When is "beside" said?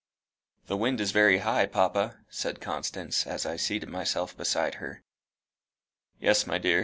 4.35-4.81